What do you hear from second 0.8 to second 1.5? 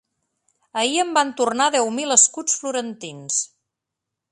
Ahir em van